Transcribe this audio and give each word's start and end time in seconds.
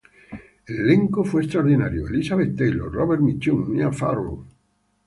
El 0.65 0.77
elenco 0.79 1.23
fue 1.23 1.43
extraordinario: 1.43 2.07
Elizabeth 2.07 2.55
Taylor, 2.55 2.91
Robert 2.91 3.21
Mitchum, 3.21 3.69
Mia 3.69 3.91
Farrow. 3.91 4.43